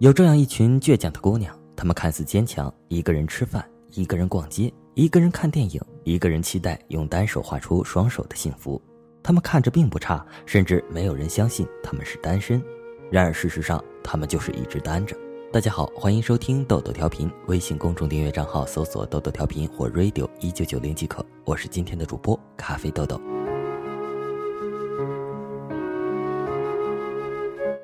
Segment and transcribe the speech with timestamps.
[0.00, 8.80] 有这样一群倔强的姑娘，她们看似坚强，一个人吃饭，一个人逛街，一个人看电影，一个人期待用单手画出双手的幸福。
[9.22, 12.62] 她们看着并不差，甚至没有人相信她们是单身。
[13.10, 15.14] 然而事实上，她们就是一直单着。
[15.52, 21.22] 大家好，欢迎收听豆豆调频，微信公众订阅账号搜索“豆豆调频”或 “radio 一九九零”即可。
[21.44, 23.20] 我是今天的主播咖啡豆豆。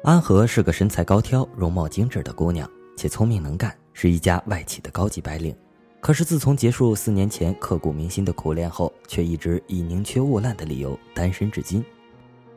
[0.07, 5.53] 安和是个身材高挑、容貌精致的姑娘，且聪明能干，是一家外企的高级白领。
[6.01, 11.85] 可是自从结束四年前刻骨铭心的苦恋后，却一直以宁缺毋滥的理由单身至今。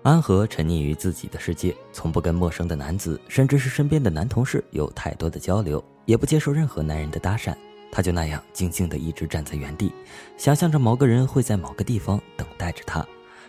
[0.04, 7.56] 安和沉溺于自己的世界，从不跟陌生的男子，甚至是身边的男同事有太多的交流，也不接受任何男人的搭讪。
[7.92, 9.92] 她就那样静静地一直站在原地，
[10.38, 13.04] 想象着某个人会在某个地方等待着她，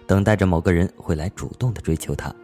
[0.06, 2.34] 等待着某个人会来主动的追求她。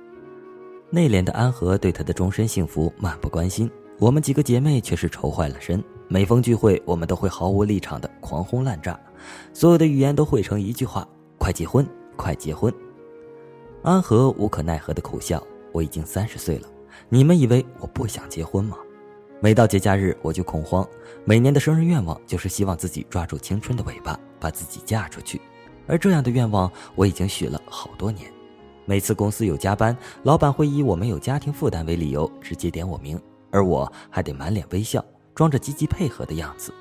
[0.91, 5.83] 内敛的安和对她的终身幸福漫不关心，我们几个姐妹却是愁坏了身。
[6.09, 8.99] 每逢聚会，我们都会毫无立场的狂轰滥炸，
[9.53, 11.85] 所有的语言都汇成一句话：“快结婚，
[12.17, 12.73] 快结婚。”
[13.83, 16.69] 安和无可奈何的苦笑：“我已经三十岁了，
[17.09, 18.77] 你们以为我不想结婚吗？”
[19.43, 20.87] 每到节假日我就恐慌，
[21.25, 25.41] 每年的生日愿望就是希望自己抓住青春的尾巴，把自己嫁出去，
[25.87, 28.33] 而这样的愿望我已经许了好多年。
[28.89, 33.21] 每次公司有加班，老板会以我们有家庭负担为理由直接点我名，
[33.51, 36.73] 而我还得满脸微笑，装着积极配合的样子。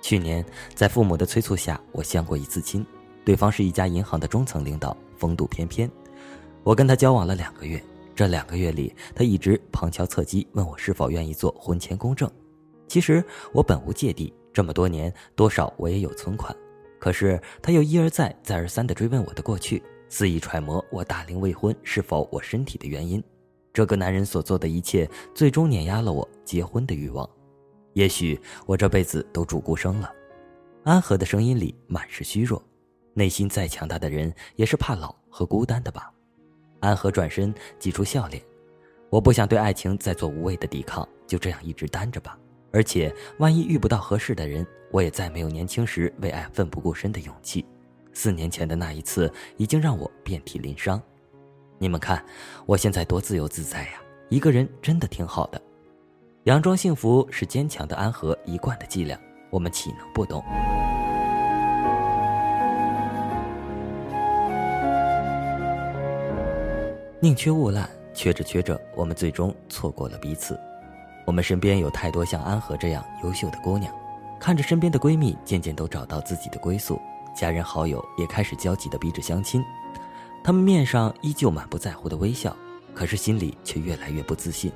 [0.00, 2.86] 去年在父母的催促下，我相过一次亲，
[3.24, 5.90] 对方是一家银行的中层领导，风度翩翩。
[6.62, 7.82] 我跟他交往了两个月，
[8.14, 12.30] 这两个月里，他一直旁敲侧击问我是否愿意做婚前公证。
[12.86, 16.54] 其实我本无芥蒂，这么多年多少我也有存款，
[17.00, 19.82] 可是他又一而再再而三地追问我的过去。
[20.08, 23.22] 肆意揣摩我大龄未婚是否我身体的原因，
[23.72, 27.28] 这个男人所做的一切，最终碾压了我结婚的欲望。
[27.92, 30.12] 也许我这辈子都主孤生了。
[30.84, 32.62] 安和的声音里满是虚弱，
[33.12, 36.10] 内心再强大的人也是怕老和孤单的吧。
[36.80, 38.42] 安和转身挤出笑脸，
[39.10, 42.38] 我不想对爱情再做无谓的抵抗，就这样一直单着吧。
[42.72, 47.66] 而且万一遇不到合适的人，我也再没有年轻时为爱奋不顾身的勇气。
[48.20, 51.00] 四年前的那一次，已经让我遍体鳞伤。
[51.78, 52.20] 你们看，
[52.66, 53.90] 我现在多自由自在呀！
[54.28, 55.62] 一个人真的挺好的。
[56.44, 59.16] 佯装幸福是坚强的安和一贯的伎俩，
[59.50, 60.44] 我们岂能不懂？
[67.20, 70.58] 宁缺毋滥，缺着缺着，我们最终错过了彼此。
[71.24, 73.94] 我们身边有太多像安和这样优秀的姑娘，
[74.40, 77.00] 看着身边的闺蜜渐渐都找到自己的归宿。
[77.34, 79.64] 家人好友也开始焦急地逼着相亲，
[80.42, 82.56] 他们面上依旧满不在乎的微笑，
[82.94, 84.72] 可是心里却越来越不自信。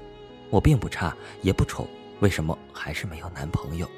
[0.50, 1.86] 我并不差，也不丑，
[2.20, 3.88] 为什么还是没有男朋友？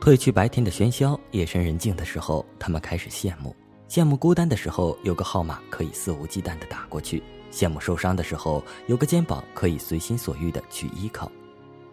[0.00, 3.54] 褪去白天的喧嚣，夜深人静的时候，他们开始羡慕，
[3.88, 11.30] 羡慕孤单的时候有个号码可以肆无忌惮地打过去，羡慕受伤的时候有个肩膀可以随心所欲地去依靠。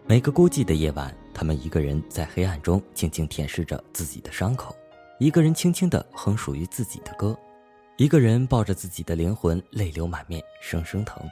[0.06, 4.74] 每个孤寂的夜晚，他们一个人在黑暗中静静舔舐着自己的伤口。
[5.18, 7.34] 一个人轻轻地哼属于自己的歌，
[7.96, 11.26] 一个人抱着自己的灵魂，泪流满面，声声疼。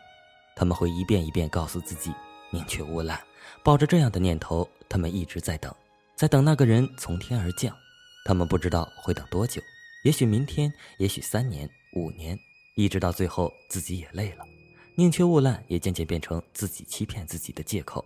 [0.57, 2.11] 他们会一遍一遍告诉自己，
[2.51, 3.21] 宁缺毋滥。
[3.63, 5.75] 抱着这样的念头，他们一直在等，
[6.17, 7.77] 在等那个人从天而降。
[8.25, 9.61] 他们不知道会等多久，
[10.05, 12.39] 也许明天，也许三年、五年，
[12.77, 14.47] 一直到最后自己也累了。
[14.97, 18.03] 宁缺毋滥也渐渐变成自己欺骗自己的借口。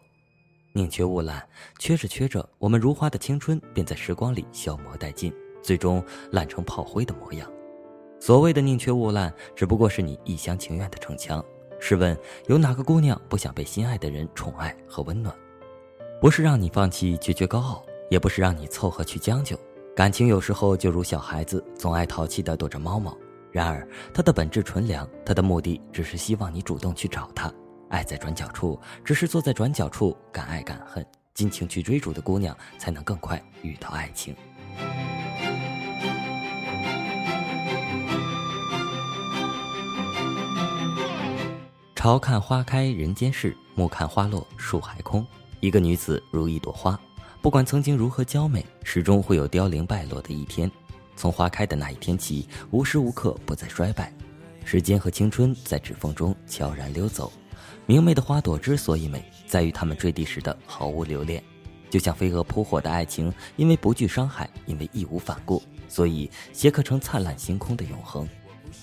[0.73, 1.47] 宁缺毋滥，
[1.79, 5.33] 缺着缺着，我们如花的青春便在时光里消磨殆尽。
[5.63, 7.51] 最终烂成炮灰的模样。
[8.21, 11.45] 所谓的宁缺毋滥，只不过是你一厢情愿的逞强。
[11.81, 15.35] 试问，有哪个姑娘不想被心爱的人宠爱和温暖？
[16.21, 19.57] 不是让你放弃决绝高傲，也不是让你凑合去将就。
[19.95, 23.17] 感情有时候就如小孩子，总爱淘气的躲着猫猫。
[23.53, 27.53] 然而，它的本质纯良，它的目的只是希望你主动去找它。
[27.89, 34.35] 爱在转角处，只是坐在转角处敢爱敢恨，尽情去追逐的姑娘，才能更快遇到爱情。
[42.09, 45.27] 朝看花开人间事，暮看花落树还空。
[45.61, 46.99] 一个女子如一朵花，
[47.43, 50.71] 不管曾经如何娇美，始终会有凋零败落的一天。
[51.17, 54.11] 从花开的那一天起，无时无刻不在衰败。
[54.65, 57.31] 时间和青春在指缝中悄然溜走。
[57.85, 61.45] 明媚的花朵之所以美，在于它们坠地时的毫无留恋。
[61.91, 68.27] 就像飞蛾扑火的爱情，因为不惧伤害，因为义无反顾，所以斜刻成灿烂星空的永恒。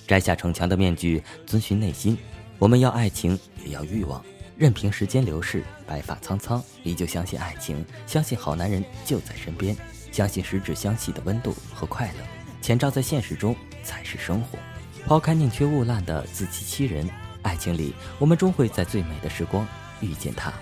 [0.05, 2.15] 摘下逞强的面具，遵循内心。
[2.57, 4.23] 我们要爱情，也要欲望，
[4.57, 9.75] 任凭时间流逝，白发苍苍，依旧相信爱情，相信好男人就在身边，
[10.11, 12.23] 相信十指相系的温度和快乐，
[12.61, 14.57] 前照在现实中才是生活。
[15.05, 17.07] 抛开宁缺毋滥的自欺欺人，
[17.41, 19.67] 爱情里我们终会在最美的时光
[19.99, 20.53] 遇见他。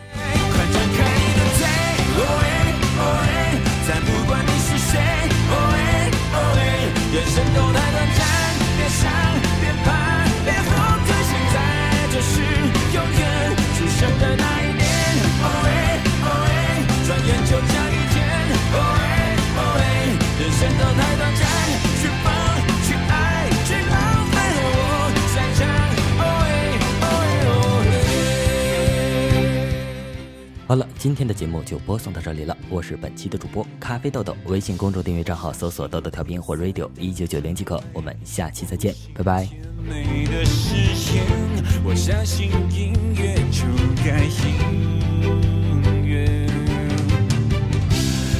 [30.65, 32.57] 好了，今天的节目就播送到这里了。
[32.69, 37.83] 我是本期的主播咖啡豆豆，微信公众订阅账号搜索“豆豆调频”或 “radio 一九九零”即可。
[37.91, 39.47] 我们下期再见，拜拜。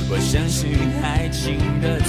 [0.09, 0.69] 我相信
[1.03, 1.99] 爱情的。